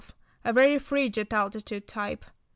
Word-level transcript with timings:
A 0.43 0.51
very 0.51 0.79
frigid 0.79 1.31
altitude 1.31 1.87
type. 1.87 2.25